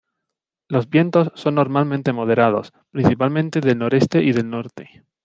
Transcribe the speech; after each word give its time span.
Los 0.67 0.89
vientos 0.89 1.31
son 1.35 1.53
normalmente 1.53 2.11
moderados, 2.11 2.73
principalmente 2.89 3.61
del 3.61 3.77
noreste 3.77 4.23
y 4.23 4.31
del 4.31 4.49
norte. 4.49 5.03